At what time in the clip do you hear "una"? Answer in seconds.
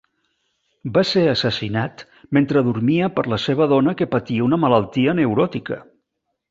4.51-4.61